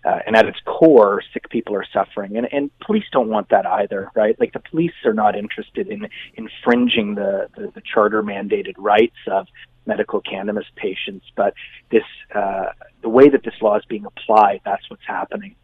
Uh, 0.04 0.20
and 0.26 0.36
at 0.36 0.46
its 0.46 0.60
core, 0.66 1.22
sick 1.34 1.50
people 1.50 1.76
are 1.76 1.86
suffering, 1.94 2.38
and, 2.38 2.48
and 2.52 2.72
police 2.80 3.04
don't 3.12 3.30
want 3.30 3.50
that 3.50 3.66
either, 3.66 4.10
right? 4.16 4.40
Like 4.40 4.54
the 4.54 4.60
police 4.60 4.94
are 5.06 5.14
not 5.14 5.36
interested 5.36 5.88
in 5.88 6.08
infringing 6.36 7.16
the, 7.16 7.50
the, 7.56 7.72
the 7.76 7.82
charter 7.82 8.24
mandated 8.24 8.74
rights 8.78 9.18
of 9.28 9.48
medical 9.86 10.22
cannabis 10.22 10.66
patients, 10.76 11.26
but 11.36 11.54
this 11.92 12.04
uh, 12.34 12.68
the 13.02 13.10
way 13.10 13.30
that 13.30 13.44
this 13.44 13.56
law 13.62 13.78
is 13.78 13.86
being 13.86 14.06
applied, 14.06 14.62
that's 14.64 14.90
what's 14.90 15.06
happening. 15.06 15.56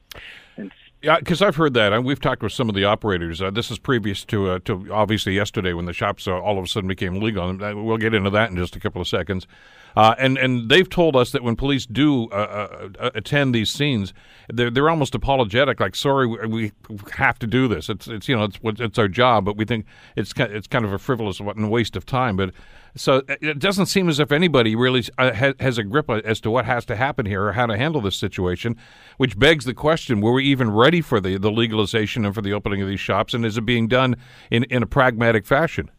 And 0.56 0.72
yeah, 1.08 1.20
because 1.20 1.42
I've 1.42 1.56
heard 1.56 1.74
that, 1.76 1.94
and 1.94 2.04
we've 2.04 2.20
talked 2.20 2.44
with 2.44 2.52
some 2.52 2.68
of 2.68 2.76
the 2.76 2.84
operators. 2.84 3.42
Uh, 3.42 3.50
this 3.50 3.72
is 3.72 3.80
previous 3.80 4.26
to 4.26 4.50
uh, 4.50 4.60
to 4.66 4.92
obviously 4.92 5.34
yesterday 5.34 5.72
when 5.72 5.86
the 5.86 5.94
shops 5.94 6.28
uh, 6.28 6.38
all 6.38 6.58
of 6.58 6.66
a 6.66 6.68
sudden 6.68 6.90
became 6.90 7.22
legal. 7.22 7.50
And 7.50 7.64
uh, 7.64 7.72
we'll 7.78 7.96
get 7.96 8.14
into 8.14 8.30
that 8.32 8.50
in 8.50 8.58
just 8.58 8.76
a 8.76 8.80
couple 8.82 9.00
of 9.00 9.08
seconds. 9.08 9.48
Uh, 9.96 10.16
and 10.20 10.38
and 10.38 10.68
they've 10.68 10.90
told 10.90 11.16
us 11.16 11.32
that 11.32 11.44
when 11.44 11.56
police 11.56 11.86
do 11.86 12.28
uh, 12.32 12.90
attend 13.16 13.56
these 13.56 13.70
scenes, 13.70 14.14
they're 14.50 14.70
they're 14.70 14.90
almost 14.90 15.16
apologetic, 15.16 15.80
like 15.80 15.96
sorry, 15.96 16.28
we, 16.28 16.74
have 17.14 17.40
to 17.40 17.48
do 17.48 17.70
this. 17.70 17.88
It's 17.88 18.10
it's 18.10 18.28
you 18.28 18.36
know 18.36 18.44
it's 18.44 18.60
it's 18.82 19.00
our 19.00 19.08
job, 19.08 19.46
but 19.46 19.56
we 19.56 19.64
think 19.64 19.86
it's 20.18 20.34
it's 20.38 20.68
kind 20.68 20.84
of 20.84 20.92
a 20.92 21.00
frivolous 21.00 21.40
and 21.40 21.72
waste 21.72 21.96
of 21.96 22.06
time. 22.06 22.36
But 22.36 22.52
so 22.96 23.22
it 23.28 23.60
doesn't 23.60 23.86
seem 23.86 24.10
as 24.10 24.20
if 24.20 24.32
anybody 24.32 24.76
really 24.76 25.06
has 25.18 25.78
a 25.78 25.84
grip 25.84 26.10
as 26.10 26.42
to 26.42 26.52
what 26.52 26.66
has 26.66 26.86
to 26.86 26.96
happen 26.96 27.26
here 27.26 27.46
or 27.46 27.52
how 27.54 27.66
to 27.66 27.78
handle 27.78 28.02
this 28.02 28.16
situation, 28.16 28.76
which 29.18 29.38
begs 29.38 29.66
the 29.66 29.74
question: 29.74 30.22
Were 30.22 30.34
we 30.34 30.44
even 30.46 30.72
ready? 30.72 30.98
ready 30.98 31.02
for 31.02 31.20
the, 31.20 31.38
the 31.38 31.52
legalization 31.52 32.26
and 32.26 32.34
for 32.34 32.42
the 32.42 32.54
opening 32.54 32.82
of 32.82 32.88
these 32.88 33.00
shops, 33.00 33.34
and 33.34 33.46
is 33.46 33.58
it 33.58 33.66
being 33.66 33.88
done 33.88 34.16
in, 34.50 34.64
in 34.66 34.82
a 34.82 34.86
pragmatic 34.88 35.46
fashion? 35.46 35.92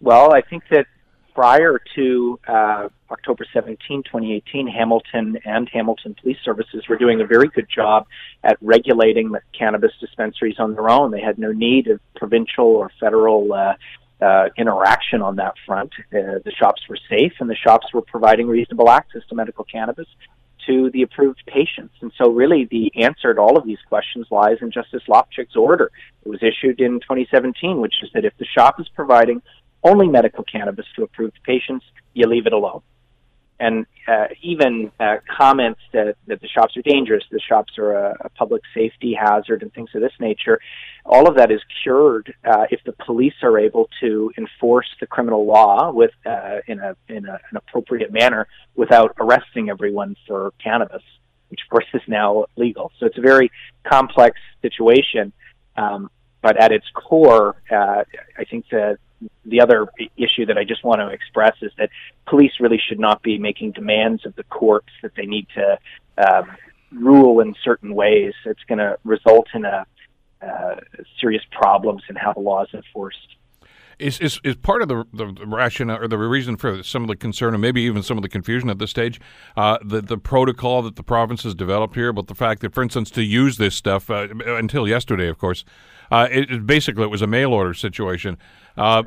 Well, 0.00 0.32
I 0.32 0.40
think 0.40 0.64
that 0.70 0.86
prior 1.34 1.78
to 1.96 2.40
uh, 2.48 2.88
October 3.10 3.44
17, 3.52 4.02
2018, 4.04 4.66
Hamilton 4.66 5.38
and 5.44 5.68
Hamilton 5.68 6.16
Police 6.20 6.38
Services 6.42 6.88
were 6.88 6.96
doing 6.96 7.20
a 7.20 7.26
very 7.26 7.48
good 7.48 7.68
job 7.68 8.06
at 8.42 8.56
regulating 8.62 9.32
the 9.32 9.40
cannabis 9.56 9.92
dispensaries 10.00 10.56
on 10.58 10.74
their 10.74 10.88
own. 10.88 11.10
They 11.10 11.20
had 11.20 11.38
no 11.38 11.52
need 11.52 11.86
of 11.88 12.00
provincial 12.16 12.64
or 12.64 12.90
federal 12.98 13.52
uh, 13.52 13.74
uh, 14.20 14.48
interaction 14.56 15.22
on 15.22 15.36
that 15.36 15.54
front. 15.66 15.92
Uh, 16.12 16.38
the 16.44 16.52
shops 16.58 16.82
were 16.88 16.98
safe, 17.08 17.32
and 17.40 17.48
the 17.48 17.56
shops 17.56 17.86
were 17.92 18.02
providing 18.02 18.48
reasonable 18.48 18.90
access 18.90 19.22
to 19.28 19.34
medical 19.34 19.64
cannabis 19.64 20.06
to 20.66 20.90
the 20.90 21.02
approved 21.02 21.42
patients. 21.46 21.94
And 22.00 22.12
so, 22.18 22.30
really, 22.30 22.66
the 22.70 22.92
answer 23.02 23.34
to 23.34 23.40
all 23.40 23.56
of 23.56 23.64
these 23.64 23.78
questions 23.88 24.26
lies 24.30 24.58
in 24.60 24.70
Justice 24.70 25.02
Lofchik's 25.08 25.56
order. 25.56 25.90
It 26.24 26.28
was 26.28 26.42
issued 26.42 26.80
in 26.80 27.00
2017, 27.00 27.80
which 27.80 27.94
is 28.02 28.10
that 28.14 28.24
if 28.24 28.36
the 28.38 28.44
shop 28.44 28.78
is 28.78 28.88
providing 28.88 29.42
only 29.82 30.08
medical 30.08 30.44
cannabis 30.44 30.86
to 30.96 31.02
approved 31.02 31.38
patients, 31.44 31.84
you 32.12 32.26
leave 32.26 32.46
it 32.46 32.52
alone. 32.52 32.82
And 33.60 33.84
uh, 34.08 34.28
even 34.42 34.90
uh, 34.98 35.16
comments 35.38 35.80
that, 35.92 36.16
that 36.26 36.40
the 36.40 36.48
shops 36.48 36.76
are 36.78 36.82
dangerous, 36.82 37.22
the 37.30 37.38
shops 37.38 37.74
are 37.76 37.92
a, 37.92 38.16
a 38.22 38.28
public 38.30 38.62
safety 38.74 39.12
hazard, 39.12 39.62
and 39.62 39.70
things 39.74 39.90
of 39.94 40.00
this 40.00 40.16
nature, 40.18 40.58
all 41.04 41.28
of 41.28 41.36
that 41.36 41.50
is 41.50 41.60
cured 41.82 42.34
uh, 42.42 42.64
if 42.70 42.80
the 42.84 42.94
police 43.04 43.34
are 43.42 43.58
able 43.58 43.86
to 44.00 44.32
enforce 44.38 44.88
the 45.00 45.06
criminal 45.06 45.44
law 45.44 45.92
with 45.92 46.10
uh, 46.24 46.58
in, 46.66 46.78
a, 46.80 46.96
in 47.08 47.26
a, 47.26 47.38
an 47.50 47.56
appropriate 47.56 48.10
manner 48.10 48.48
without 48.76 49.14
arresting 49.20 49.68
everyone 49.68 50.16
for 50.26 50.52
cannabis, 50.62 51.02
which 51.48 51.60
of 51.64 51.70
course 51.70 51.86
is 51.92 52.02
now 52.08 52.46
legal. 52.56 52.90
So 52.98 53.04
it's 53.04 53.18
a 53.18 53.26
very 53.32 53.52
complex 53.84 54.38
situation. 54.62 55.34
Um, 55.76 56.10
but 56.42 56.56
at 56.56 56.72
its 56.72 56.86
core, 56.94 57.56
uh, 57.70 58.04
I 58.38 58.44
think 58.50 58.64
that 58.70 58.98
the 59.44 59.60
other 59.60 59.86
issue 60.16 60.46
that 60.46 60.56
I 60.56 60.64
just 60.64 60.84
want 60.84 61.00
to 61.00 61.08
express 61.08 61.56
is 61.62 61.72
that 61.78 61.90
police 62.26 62.52
really 62.60 62.80
should 62.88 62.98
not 62.98 63.22
be 63.22 63.38
making 63.38 63.72
demands 63.72 64.24
of 64.24 64.34
the 64.36 64.44
courts 64.44 64.88
that 65.02 65.12
they 65.16 65.26
need 65.26 65.46
to 65.54 65.78
um, 66.18 66.56
rule 66.92 67.40
in 67.40 67.54
certain 67.62 67.94
ways. 67.94 68.32
It's 68.44 68.64
going 68.68 68.78
to 68.78 68.98
result 69.04 69.48
in 69.54 69.64
a 69.64 69.86
uh, 70.42 70.76
serious 71.20 71.42
problems 71.50 72.02
in 72.08 72.16
how 72.16 72.32
the 72.32 72.40
law 72.40 72.62
is 72.62 72.70
enforced. 72.72 73.36
Is, 73.98 74.18
is, 74.20 74.40
is 74.42 74.56
part 74.56 74.80
of 74.80 74.88
the, 74.88 75.04
the 75.12 75.26
rationale 75.46 75.98
or 76.02 76.08
the 76.08 76.16
reason 76.16 76.56
for 76.56 76.82
some 76.82 77.02
of 77.02 77.08
the 77.08 77.16
concern 77.16 77.52
and 77.52 77.60
maybe 77.60 77.82
even 77.82 78.02
some 78.02 78.16
of 78.16 78.22
the 78.22 78.30
confusion 78.30 78.70
at 78.70 78.78
this 78.78 78.88
stage 78.88 79.20
uh, 79.58 79.76
the, 79.84 80.00
the 80.00 80.16
protocol 80.16 80.80
that 80.80 80.96
the 80.96 81.02
province 81.02 81.42
has 81.42 81.54
developed 81.54 81.94
here 81.94 82.08
about 82.08 82.26
the 82.28 82.34
fact 82.34 82.62
that, 82.62 82.72
for 82.72 82.82
instance, 82.82 83.10
to 83.10 83.22
use 83.22 83.58
this 83.58 83.74
stuff 83.74 84.08
uh, 84.08 84.28
until 84.46 84.88
yesterday, 84.88 85.28
of 85.28 85.36
course, 85.36 85.66
uh, 86.10 86.28
it, 86.30 86.66
basically 86.66 87.04
it 87.04 87.10
was 87.10 87.22
a 87.22 87.26
mail 87.26 87.52
order 87.52 87.74
situation. 87.74 88.36
Uh, 88.76 89.02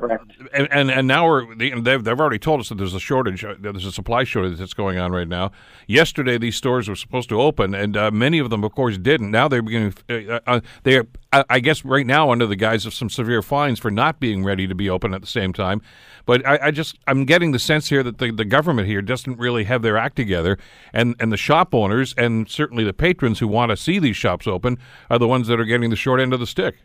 and, 0.52 0.68
and, 0.70 0.90
and 0.90 1.08
now 1.08 1.26
we're 1.26 1.54
they've 1.54 1.82
they've 1.82 2.20
already 2.20 2.38
told 2.38 2.60
us 2.60 2.68
that 2.68 2.76
there's 2.76 2.94
a 2.94 3.00
shortage, 3.00 3.44
uh, 3.44 3.54
there's 3.58 3.86
a 3.86 3.92
supply 3.92 4.22
shortage 4.22 4.58
that's 4.58 4.74
going 4.74 4.98
on 4.98 5.10
right 5.10 5.26
now. 5.26 5.50
Yesterday, 5.86 6.38
these 6.38 6.54
stores 6.54 6.88
were 6.88 6.94
supposed 6.94 7.28
to 7.30 7.40
open, 7.40 7.74
and 7.74 7.96
uh, 7.96 8.10
many 8.10 8.38
of 8.38 8.50
them, 8.50 8.62
of 8.62 8.72
course, 8.74 8.98
didn't. 8.98 9.30
Now 9.30 9.48
they're 9.48 9.62
beginning. 9.62 9.94
Uh, 10.08 10.40
uh 10.46 10.60
they 10.82 10.98
are, 10.98 11.06
I 11.32 11.60
guess, 11.60 11.84
right 11.84 12.06
now 12.06 12.30
under 12.30 12.46
the 12.46 12.56
guise 12.56 12.86
of 12.86 12.94
some 12.94 13.08
severe 13.08 13.42
fines 13.42 13.80
for 13.80 13.90
not 13.90 14.20
being 14.20 14.44
ready 14.44 14.66
to 14.66 14.74
be 14.74 14.88
open 14.88 15.14
at 15.14 15.22
the 15.22 15.26
same 15.26 15.52
time. 15.52 15.80
But 16.26 16.46
I, 16.46 16.66
I 16.66 16.70
just 16.70 16.96
I'm 17.06 17.24
getting 17.24 17.52
the 17.52 17.58
sense 17.58 17.88
here 17.88 18.02
that 18.02 18.18
the, 18.18 18.30
the 18.30 18.44
government 18.44 18.86
here 18.86 19.02
doesn't 19.02 19.38
really 19.38 19.64
have 19.64 19.82
their 19.82 19.96
act 19.96 20.14
together, 20.16 20.58
and 20.92 21.16
and 21.18 21.32
the 21.32 21.36
shop 21.36 21.74
owners 21.74 22.14
and 22.16 22.48
certainly 22.48 22.84
the 22.84 22.94
patrons 22.94 23.38
who 23.40 23.48
want 23.48 23.70
to 23.70 23.76
see 23.76 23.98
these 23.98 24.16
shops 24.16 24.46
open 24.46 24.78
are 25.10 25.18
the 25.18 25.28
ones 25.28 25.48
that 25.48 25.58
are 25.58 25.64
getting 25.64 25.90
the 25.90 25.96
short 25.96 26.20
end 26.20 26.32
of 26.32 26.38
the 26.38 26.46
stick 26.46 26.76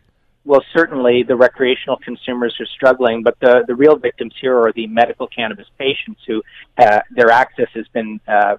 well, 0.44 0.64
certainly 0.72 1.22
the 1.22 1.36
recreational 1.36 1.98
consumers 1.98 2.56
are 2.60 2.66
struggling, 2.66 3.22
but 3.22 3.38
the, 3.40 3.62
the 3.66 3.74
real 3.74 3.96
victims 3.96 4.32
here 4.40 4.58
are 4.58 4.72
the 4.72 4.86
medical 4.86 5.26
cannabis 5.26 5.66
patients 5.78 6.22
who 6.26 6.42
uh, 6.78 7.00
their 7.14 7.30
access 7.30 7.68
has 7.74 7.86
been 7.88 8.18
uh, 8.26 8.56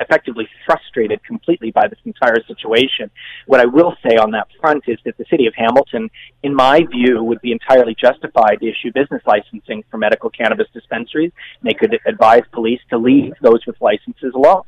effectively 0.00 0.48
frustrated 0.64 1.22
completely 1.24 1.72
by 1.72 1.88
this 1.88 1.98
entire 2.04 2.42
situation. 2.46 3.10
What 3.46 3.60
I 3.60 3.64
will 3.64 3.96
say 4.08 4.16
on 4.16 4.30
that 4.32 4.46
front 4.60 4.84
is 4.86 4.98
that 5.04 5.16
the 5.18 5.24
city 5.28 5.46
of 5.46 5.54
Hamilton, 5.56 6.08
in 6.44 6.54
my 6.54 6.84
view, 6.84 7.24
would 7.24 7.40
be 7.40 7.50
entirely 7.50 7.96
justified 8.00 8.60
to 8.60 8.68
issue 8.68 8.92
business 8.94 9.22
licensing 9.26 9.82
for 9.90 9.98
medical 9.98 10.30
cannabis 10.30 10.68
dispensaries. 10.72 11.32
They 11.60 11.74
could 11.74 11.98
advise 12.06 12.42
police 12.52 12.80
to 12.90 12.98
leave 12.98 13.32
those 13.42 13.66
with 13.66 13.76
licenses 13.80 14.32
alone. 14.34 14.62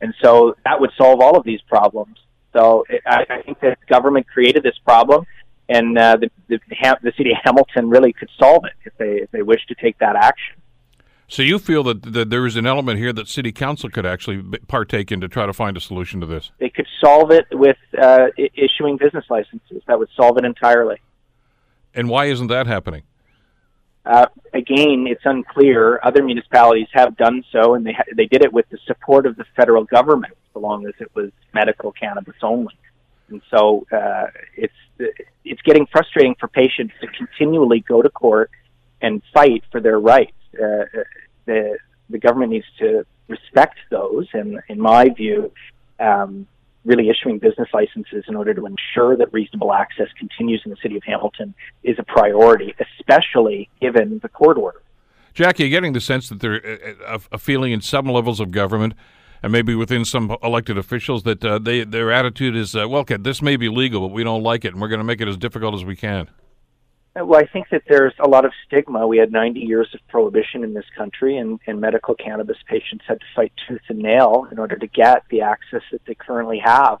And 0.00 0.14
so 0.22 0.54
that 0.64 0.80
would 0.80 0.90
solve 0.96 1.20
all 1.20 1.36
of 1.36 1.44
these 1.44 1.60
problems. 1.62 2.16
So 2.52 2.84
I, 3.06 3.26
I 3.28 3.42
think 3.42 3.60
that 3.60 3.78
government 3.88 4.28
created 4.28 4.62
this 4.62 4.78
problem 4.84 5.26
and 5.68 5.98
uh, 5.98 6.16
the, 6.16 6.30
the, 6.48 6.58
the 7.02 7.12
city 7.16 7.30
of 7.30 7.38
Hamilton 7.42 7.88
really 7.88 8.12
could 8.12 8.30
solve 8.38 8.64
it 8.64 8.74
if 8.84 8.96
they 8.98 9.22
if 9.22 9.30
they 9.30 9.42
wish 9.42 9.64
to 9.66 9.74
take 9.74 9.98
that 9.98 10.16
action. 10.16 10.56
So 11.28 11.42
you 11.42 11.58
feel 11.58 11.82
that, 11.84 12.02
that 12.12 12.30
there 12.30 12.46
is 12.46 12.54
an 12.54 12.66
element 12.66 12.98
here 12.98 13.12
that 13.12 13.26
city 13.26 13.50
council 13.50 13.90
could 13.90 14.06
actually 14.06 14.42
partake 14.68 15.10
in 15.10 15.20
to 15.22 15.28
try 15.28 15.44
to 15.44 15.52
find 15.52 15.76
a 15.76 15.80
solution 15.80 16.20
to 16.20 16.26
this. 16.26 16.52
They 16.58 16.68
could 16.70 16.86
solve 17.00 17.32
it 17.32 17.46
with 17.50 17.76
uh, 18.00 18.28
issuing 18.36 18.96
business 18.96 19.24
licenses. 19.28 19.82
That 19.88 19.98
would 19.98 20.08
solve 20.16 20.38
it 20.38 20.44
entirely. 20.44 21.00
And 21.94 22.08
why 22.08 22.26
isn't 22.26 22.46
that 22.46 22.68
happening? 22.68 23.02
Uh, 24.04 24.26
again, 24.54 25.06
it's 25.08 25.22
unclear. 25.24 25.98
Other 26.04 26.22
municipalities 26.22 26.86
have 26.92 27.16
done 27.16 27.42
so, 27.50 27.74
and 27.74 27.84
they 27.84 27.92
ha- 27.92 28.04
they 28.14 28.26
did 28.26 28.44
it 28.44 28.52
with 28.52 28.68
the 28.68 28.78
support 28.86 29.26
of 29.26 29.34
the 29.34 29.44
federal 29.56 29.82
government, 29.82 30.34
so 30.54 30.60
long 30.60 30.86
as 30.86 30.94
it 31.00 31.10
was 31.16 31.32
medical 31.52 31.90
cannabis 31.90 32.36
only. 32.40 32.74
And 33.30 33.42
so 33.50 33.84
uh, 33.90 34.26
it's 34.56 34.72
it's 35.46 35.62
getting 35.62 35.86
frustrating 35.86 36.34
for 36.38 36.48
patients 36.48 36.94
to 37.00 37.06
continually 37.06 37.80
go 37.80 38.02
to 38.02 38.10
court 38.10 38.50
and 39.00 39.22
fight 39.32 39.62
for 39.70 39.80
their 39.80 39.98
rights. 39.98 40.32
Uh, 40.54 40.84
the 41.46 41.78
the 42.08 42.18
government 42.18 42.52
needs 42.52 42.66
to 42.78 43.04
respect 43.28 43.78
those, 43.90 44.26
and 44.32 44.60
in 44.68 44.80
my 44.80 45.08
view, 45.08 45.52
um, 45.98 46.46
really 46.84 47.08
issuing 47.08 47.38
business 47.38 47.68
licenses 47.72 48.24
in 48.28 48.36
order 48.36 48.54
to 48.54 48.64
ensure 48.66 49.16
that 49.16 49.32
reasonable 49.32 49.72
access 49.72 50.08
continues 50.16 50.62
in 50.64 50.70
the 50.70 50.76
city 50.76 50.96
of 50.96 51.02
Hamilton 51.02 51.52
is 51.82 51.98
a 51.98 52.04
priority, 52.04 52.74
especially 52.78 53.68
given 53.80 54.20
the 54.20 54.28
court 54.28 54.56
order. 54.56 54.80
Jackie, 55.34 55.64
you're 55.64 55.70
getting 55.70 55.92
the 55.92 56.00
sense 56.00 56.28
that 56.28 56.40
there 56.40 56.54
uh, 56.64 57.18
a, 57.18 57.34
a 57.34 57.38
feeling 57.38 57.72
in 57.72 57.80
some 57.80 58.06
levels 58.06 58.40
of 58.40 58.50
government 58.52 58.94
and 59.42 59.52
maybe 59.52 59.74
within 59.74 60.04
some 60.04 60.36
elected 60.42 60.78
officials 60.78 61.22
that 61.24 61.44
uh, 61.44 61.58
they 61.58 61.84
their 61.84 62.12
attitude 62.12 62.56
is, 62.56 62.74
uh, 62.74 62.88
well, 62.88 63.00
okay, 63.00 63.16
this 63.16 63.42
may 63.42 63.56
be 63.56 63.68
legal, 63.68 64.08
but 64.08 64.14
we 64.14 64.24
don't 64.24 64.42
like 64.42 64.64
it, 64.64 64.72
and 64.72 64.80
we're 64.80 64.88
going 64.88 64.98
to 65.00 65.04
make 65.04 65.20
it 65.20 65.28
as 65.28 65.36
difficult 65.36 65.74
as 65.74 65.84
we 65.84 65.96
can. 65.96 66.28
Uh, 67.18 67.24
well, 67.24 67.40
I 67.40 67.46
think 67.46 67.68
that 67.70 67.82
there's 67.88 68.12
a 68.18 68.28
lot 68.28 68.44
of 68.44 68.52
stigma. 68.66 69.06
We 69.06 69.18
had 69.18 69.32
90 69.32 69.60
years 69.60 69.88
of 69.94 70.00
prohibition 70.08 70.64
in 70.64 70.74
this 70.74 70.84
country, 70.96 71.36
and, 71.38 71.58
and 71.66 71.80
medical 71.80 72.14
cannabis 72.14 72.58
patients 72.66 73.04
had 73.06 73.20
to 73.20 73.26
fight 73.34 73.52
tooth 73.66 73.80
and 73.88 73.98
nail 73.98 74.46
in 74.50 74.58
order 74.58 74.76
to 74.76 74.86
get 74.86 75.22
the 75.30 75.40
access 75.40 75.82
that 75.92 76.02
they 76.06 76.14
currently 76.14 76.60
have. 76.62 76.98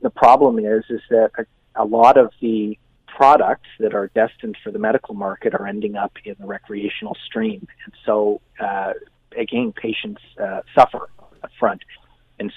The 0.00 0.10
problem 0.10 0.58
is, 0.58 0.84
is 0.90 1.00
that 1.10 1.30
a, 1.38 1.82
a 1.82 1.84
lot 1.84 2.16
of 2.16 2.32
the 2.40 2.78
products 3.06 3.68
that 3.80 3.94
are 3.94 4.08
destined 4.08 4.56
for 4.62 4.70
the 4.70 4.78
medical 4.78 5.14
market 5.14 5.54
are 5.54 5.66
ending 5.66 5.96
up 5.96 6.12
in 6.24 6.36
the 6.38 6.46
recreational 6.46 7.16
stream, 7.26 7.66
and 7.84 7.94
so 8.04 8.40
uh, 8.60 8.92
again, 9.36 9.72
patients 9.72 10.22
uh, 10.42 10.60
suffer 10.74 11.07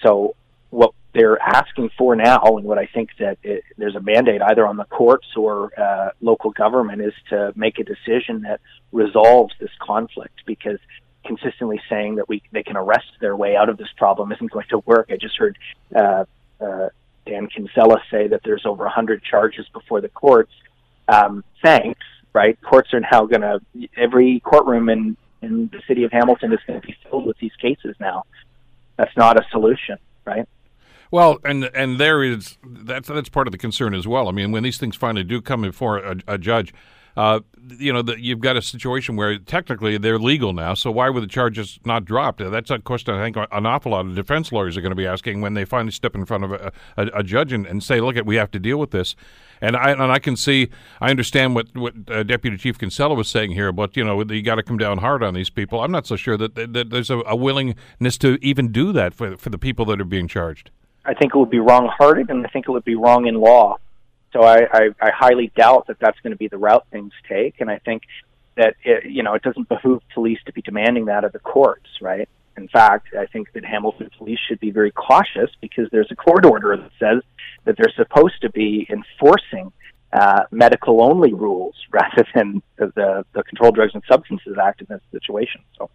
so 0.03 0.35
what 0.69 0.93
they're 1.13 1.41
asking 1.41 1.89
for 1.97 2.15
now, 2.15 2.41
and 2.43 2.63
what 2.65 2.77
I 2.77 2.85
think 2.85 3.09
that 3.19 3.37
it, 3.43 3.63
there's 3.77 3.95
a 3.95 3.99
mandate 3.99 4.41
either 4.41 4.65
on 4.65 4.77
the 4.77 4.85
courts 4.85 5.27
or 5.35 5.77
uh, 5.77 6.09
local 6.21 6.51
government, 6.51 7.01
is 7.01 7.13
to 7.29 7.51
make 7.55 7.79
a 7.79 7.83
decision 7.83 8.41
that 8.43 8.61
resolves 8.91 9.53
this 9.59 9.71
conflict 9.79 10.41
because 10.45 10.79
consistently 11.25 11.79
saying 11.89 12.15
that 12.15 12.27
we 12.27 12.41
they 12.51 12.63
can 12.63 12.77
arrest 12.77 13.07
their 13.19 13.35
way 13.35 13.55
out 13.55 13.69
of 13.69 13.77
this 13.77 13.89
problem 13.97 14.31
isn't 14.31 14.51
going 14.51 14.65
to 14.69 14.79
work. 14.79 15.09
I 15.11 15.17
just 15.17 15.37
heard 15.37 15.57
uh, 15.95 16.25
uh, 16.59 16.89
Dan 17.25 17.47
Kinsella 17.47 18.01
say 18.09 18.27
that 18.29 18.41
there's 18.43 18.65
over 18.65 18.85
100 18.85 19.21
charges 19.23 19.67
before 19.73 20.01
the 20.01 20.09
courts. 20.09 20.51
Um, 21.07 21.43
thanks, 21.61 22.01
right? 22.33 22.59
Courts 22.61 22.93
are 22.93 23.01
now 23.01 23.25
going 23.25 23.41
to 23.41 23.59
every 23.97 24.39
courtroom 24.39 24.89
in 24.89 25.17
in 25.41 25.69
the 25.73 25.81
city 25.87 26.03
of 26.03 26.11
Hamilton 26.11 26.53
is 26.53 26.59
going 26.65 26.79
to 26.79 26.87
be 26.87 26.95
filled 27.03 27.25
with 27.25 27.37
these 27.39 27.55
cases 27.59 27.95
now 27.99 28.23
that's 29.01 29.17
not 29.17 29.39
a 29.39 29.43
solution, 29.49 29.97
right? 30.25 30.47
Well, 31.09 31.39
and 31.43 31.65
and 31.73 31.99
there 31.99 32.23
is 32.23 32.57
that's 32.63 33.07
that's 33.07 33.29
part 33.29 33.47
of 33.47 33.51
the 33.51 33.57
concern 33.57 33.95
as 33.95 34.07
well. 34.07 34.27
I 34.27 34.31
mean, 34.31 34.51
when 34.51 34.61
these 34.61 34.77
things 34.77 34.95
finally 34.95 35.23
do 35.23 35.41
come 35.41 35.63
before 35.63 35.97
a, 35.97 36.17
a 36.27 36.37
judge, 36.37 36.71
uh, 37.17 37.41
you 37.77 37.91
know, 37.91 38.01
the, 38.01 38.19
you've 38.19 38.39
got 38.39 38.57
a 38.57 38.61
situation 38.61 39.15
where 39.15 39.37
technically 39.37 39.97
they're 39.97 40.19
legal 40.19 40.53
now. 40.53 40.73
So 40.73 40.91
why 40.91 41.09
were 41.09 41.21
the 41.21 41.27
charges 41.27 41.79
not 41.85 42.05
dropped? 42.05 42.39
That's 42.39 42.71
a 42.71 42.79
question 42.79 43.13
I 43.15 43.23
think 43.23 43.37
an 43.37 43.65
awful 43.65 43.91
lot 43.91 44.05
of 44.05 44.15
defense 44.15 44.51
lawyers 44.51 44.77
are 44.77 44.81
going 44.81 44.91
to 44.91 44.95
be 44.95 45.07
asking 45.07 45.41
when 45.41 45.53
they 45.53 45.65
finally 45.65 45.91
step 45.91 46.15
in 46.15 46.25
front 46.25 46.45
of 46.45 46.51
a, 46.53 46.71
a, 46.97 47.05
a 47.19 47.23
judge 47.23 47.51
and, 47.51 47.65
and, 47.65 47.83
say, 47.83 47.99
"Look, 47.99 48.15
we 48.25 48.35
have 48.35 48.51
to 48.51 48.59
deal 48.59 48.77
with 48.77 48.91
this." 48.91 49.15
And 49.63 49.75
I 49.75 49.91
and 49.91 50.03
I 50.03 50.17
can 50.17 50.35
see, 50.35 50.69
I 50.99 51.09
understand 51.09 51.53
what 51.53 51.75
what 51.75 51.93
uh, 52.07 52.23
Deputy 52.23 52.57
Chief 52.57 52.79
Kinsella 52.79 53.13
was 53.13 53.27
saying 53.27 53.51
here, 53.51 53.71
but 53.71 53.95
you 53.95 54.03
know, 54.03 54.21
you 54.23 54.41
got 54.41 54.55
to 54.55 54.63
come 54.63 54.77
down 54.77 54.99
hard 54.99 55.21
on 55.21 55.33
these 55.33 55.49
people. 55.49 55.81
I'm 55.81 55.91
not 55.91 56.07
so 56.07 56.15
sure 56.15 56.37
that, 56.37 56.55
that, 56.55 56.73
that 56.73 56.89
there's 56.89 57.09
a, 57.09 57.19
a 57.27 57.35
willingness 57.35 58.17
to 58.19 58.39
even 58.41 58.71
do 58.71 58.91
that 58.93 59.13
for 59.13 59.37
for 59.37 59.49
the 59.49 59.59
people 59.59 59.85
that 59.85 60.01
are 60.01 60.05
being 60.05 60.27
charged. 60.27 60.71
I 61.05 61.13
think 61.13 61.33
it 61.33 61.37
would 61.37 61.49
be 61.49 61.59
wrong-hearted, 61.59 62.29
and 62.29 62.45
I 62.45 62.49
think 62.49 62.67
it 62.67 62.71
would 62.71 62.85
be 62.85 62.95
wrong 62.95 63.25
in 63.25 63.35
law. 63.35 63.77
So 64.33 64.43
I, 64.43 64.59
I, 64.71 64.89
I 65.01 65.11
highly 65.11 65.51
doubt 65.55 65.87
that 65.87 65.99
that's 65.99 66.19
going 66.21 66.31
to 66.31 66.37
be 66.37 66.47
the 66.47 66.57
route 66.57 66.85
things 66.91 67.11
take, 67.27 67.59
and 67.59 67.69
I 67.69 67.79
think 67.79 68.03
that 68.55 68.75
it, 68.83 69.05
you 69.05 69.23
know 69.23 69.33
it 69.33 69.41
doesn't 69.41 69.67
behoove 69.69 70.01
police 70.13 70.39
to 70.45 70.53
be 70.53 70.61
demanding 70.61 71.05
that 71.05 71.23
of 71.23 71.33
the 71.33 71.39
courts, 71.39 71.89
right? 72.01 72.27
In 72.57 72.67
fact, 72.67 73.07
I 73.17 73.25
think 73.25 73.53
that 73.53 73.63
Hamilton 73.65 74.09
police 74.17 74.39
should 74.47 74.59
be 74.59 74.71
very 74.71 74.91
cautious 74.91 75.49
because 75.61 75.87
there's 75.91 76.11
a 76.11 76.15
court 76.15 76.45
order 76.45 76.75
that 76.75 76.91
says 76.99 77.23
that 77.63 77.75
they're 77.77 77.93
supposed 77.95 78.41
to 78.41 78.49
be 78.49 78.85
enforcing 78.89 79.71
uh, 80.13 80.43
medical 80.51 81.01
only 81.01 81.33
rules 81.33 81.75
rather 81.91 82.25
than 82.35 82.61
the, 82.77 83.25
the 83.33 83.43
Controlled 83.43 83.75
Drugs 83.75 83.93
and 83.93 84.03
Substances 84.09 84.57
Act 84.61 84.81
in 84.81 84.87
this 84.89 85.01
situation. 85.11 85.61
So 85.77 85.89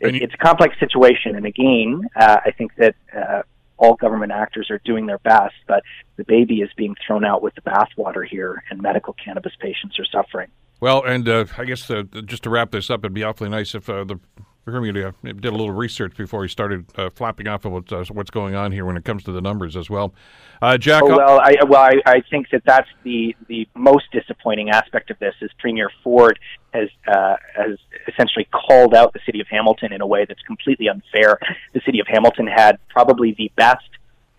it, 0.00 0.16
it's 0.16 0.34
a 0.34 0.38
complex 0.38 0.78
situation, 0.80 1.36
and 1.36 1.46
again, 1.46 2.02
uh, 2.16 2.38
I 2.44 2.50
think 2.50 2.74
that 2.76 2.94
uh, 3.16 3.42
all 3.82 3.96
government 3.96 4.30
actors 4.30 4.70
are 4.70 4.80
doing 4.84 5.06
their 5.06 5.18
best, 5.18 5.54
but 5.66 5.82
the 6.16 6.24
baby 6.24 6.60
is 6.60 6.70
being 6.76 6.94
thrown 7.04 7.24
out 7.24 7.42
with 7.42 7.54
the 7.56 7.60
bathwater 7.62 8.26
here, 8.26 8.62
and 8.70 8.80
medical 8.80 9.12
cannabis 9.14 9.52
patients 9.58 9.98
are 9.98 10.04
suffering. 10.04 10.48
Well, 10.80 11.02
and 11.02 11.28
uh, 11.28 11.46
I 11.58 11.64
guess 11.64 11.90
uh, 11.90 12.04
just 12.24 12.44
to 12.44 12.50
wrap 12.50 12.70
this 12.70 12.90
up, 12.90 13.00
it'd 13.00 13.12
be 13.12 13.24
awfully 13.24 13.50
nice 13.50 13.74
if 13.74 13.90
uh, 13.90 14.04
the 14.04 14.20
Premier 14.64 15.08
uh, 15.08 15.12
did 15.22 15.44
a 15.44 15.50
little 15.50 15.72
research 15.72 16.16
before 16.16 16.42
he 16.42 16.48
started 16.48 16.86
uh, 16.96 17.10
flapping 17.10 17.48
off 17.48 17.64
of 17.64 17.72
what, 17.72 17.92
uh, 17.92 18.04
what's 18.12 18.30
going 18.30 18.54
on 18.54 18.70
here 18.70 18.84
when 18.84 18.96
it 18.96 19.04
comes 19.04 19.24
to 19.24 19.32
the 19.32 19.40
numbers 19.40 19.76
as 19.76 19.90
well. 19.90 20.14
Uh, 20.60 20.78
Jack, 20.78 21.02
oh, 21.04 21.16
well, 21.16 21.40
I, 21.40 21.56
well, 21.66 21.82
I, 21.82 21.94
I 22.06 22.22
think 22.30 22.50
that 22.50 22.62
that's 22.64 22.88
the 23.02 23.34
the 23.48 23.66
most 23.74 24.04
disappointing 24.12 24.70
aspect 24.70 25.10
of 25.10 25.18
this 25.18 25.34
is 25.40 25.50
Premier 25.58 25.90
Ford 26.04 26.38
has 26.72 26.88
uh, 27.06 27.36
has 27.54 27.78
essentially 28.08 28.48
called 28.50 28.94
out 28.94 29.12
the 29.12 29.20
city 29.26 29.40
of 29.40 29.46
Hamilton 29.48 29.92
in 29.92 30.00
a 30.00 30.06
way 30.06 30.24
that's 30.24 30.42
completely 30.42 30.88
unfair. 30.88 31.38
The 31.72 31.80
city 31.84 32.00
of 32.00 32.06
Hamilton 32.08 32.46
had 32.46 32.78
probably 32.88 33.32
the 33.32 33.50
best, 33.56 33.88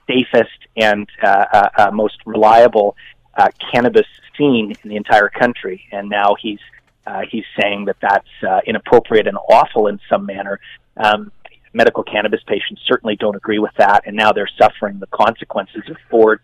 safest, 0.07 0.57
and 0.75 1.07
uh, 1.21 1.45
uh, 1.53 1.69
uh, 1.77 1.91
most 1.91 2.17
reliable 2.25 2.95
uh, 3.37 3.49
cannabis 3.71 4.07
scene 4.37 4.73
in 4.83 4.89
the 4.89 4.95
entire 4.95 5.29
country, 5.29 5.85
and 5.91 6.09
now 6.09 6.35
he's 6.41 6.59
uh, 7.05 7.21
he's 7.29 7.45
saying 7.59 7.85
that 7.85 7.97
that's 8.01 8.65
inappropriate 8.65 9.27
and 9.27 9.37
awful 9.49 9.87
in 9.87 9.99
some 10.09 10.25
manner. 10.25 10.59
Um, 10.97 11.31
medical 11.73 12.03
cannabis 12.03 12.41
patients 12.45 12.81
certainly 12.87 13.15
don't 13.15 13.35
agree 13.35 13.59
with 13.59 13.73
that, 13.77 14.03
and 14.05 14.15
now 14.15 14.31
they're 14.31 14.49
suffering 14.57 14.99
the 14.99 15.07
consequences 15.07 15.83
of 15.89 15.97
Ford's 16.09 16.43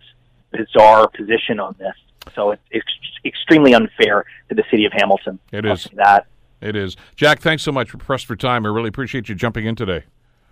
bizarre 0.51 1.08
position 1.08 1.60
on 1.60 1.75
this. 1.77 1.96
So 2.36 2.51
it's, 2.51 2.62
it's 2.71 2.88
extremely 3.25 3.74
unfair 3.74 4.25
to 4.50 4.55
the 4.55 4.63
city 4.69 4.86
of 4.86 4.93
Hamilton. 4.93 5.39
It 5.51 5.65
is 5.65 5.88
that. 5.93 6.27
It 6.62 6.75
is. 6.75 6.98
Jack, 7.15 7.39
thanks 7.39 7.63
so 7.63 7.71
much 7.71 7.89
for 7.89 7.98
pressed 7.98 8.25
for 8.25 8.36
time. 8.36 8.65
I 8.65 8.69
really 8.69 8.89
appreciate 8.89 9.29
you 9.29 9.36
jumping 9.36 9.65
in 9.65 9.75
today. 9.75 10.03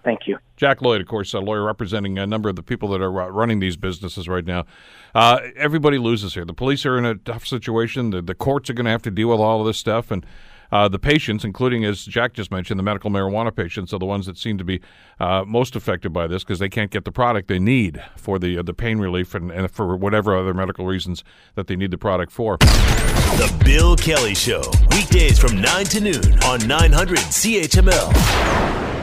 Thank 0.03 0.21
you. 0.25 0.37
Jack 0.55 0.81
Lloyd, 0.81 1.01
of 1.01 1.07
course, 1.07 1.33
a 1.33 1.39
lawyer 1.39 1.63
representing 1.63 2.17
a 2.17 2.25
number 2.25 2.47
of 2.47 2.55
the 2.55 2.63
people 2.63 2.87
that 2.89 3.01
are 3.01 3.11
running 3.11 3.59
these 3.59 3.75
businesses 3.75 4.29
right 4.29 4.45
now. 4.45 4.65
Uh, 5.13 5.39
everybody 5.57 5.97
loses 5.97 6.33
here. 6.33 6.45
The 6.45 6.53
police 6.53 6.85
are 6.85 6.97
in 6.97 7.03
a 7.03 7.15
tough 7.15 7.45
situation. 7.45 8.11
The, 8.11 8.21
the 8.21 8.33
courts 8.33 8.69
are 8.69 8.73
going 8.73 8.85
to 8.85 8.91
have 8.91 9.01
to 9.01 9.11
deal 9.11 9.27
with 9.27 9.41
all 9.41 9.59
of 9.59 9.67
this 9.67 9.77
stuff. 9.77 10.09
And 10.09 10.25
uh, 10.71 10.87
the 10.87 10.99
patients, 10.99 11.45
including, 11.45 11.85
as 11.85 12.05
Jack 12.05 12.33
just 12.33 12.51
mentioned, 12.51 12.79
the 12.79 12.83
medical 12.83 13.09
marijuana 13.09 13.55
patients, 13.55 13.93
are 13.93 13.99
the 13.99 14.05
ones 14.05 14.25
that 14.25 14.37
seem 14.37 14.57
to 14.57 14.63
be 14.63 14.81
uh, 15.19 15.43
most 15.45 15.75
affected 15.75 16.11
by 16.11 16.27
this 16.27 16.43
because 16.43 16.59
they 16.59 16.69
can't 16.69 16.91
get 16.91 17.05
the 17.05 17.11
product 17.11 17.47
they 17.47 17.59
need 17.59 18.03
for 18.15 18.39
the 18.39 18.57
uh, 18.57 18.61
the 18.61 18.73
pain 18.73 18.99
relief 18.99 19.33
and, 19.33 19.51
and, 19.51 19.71
for 19.71 19.95
whatever 19.95 20.35
other 20.37 20.53
medical 20.53 20.85
reasons 20.85 21.23
that 21.55 21.67
they 21.67 21.75
need 21.75 21.91
the 21.91 21.97
product 21.97 22.31
for. 22.31 22.57
The 22.57 23.63
Bill 23.63 23.95
Kelly 23.95 24.35
Show, 24.35 24.63
weekdays 24.91 25.39
from 25.39 25.61
9 25.61 25.85
to 25.85 26.01
noon 26.01 26.39
on 26.43 26.65
900 26.67 27.17
CHML. 27.17 28.96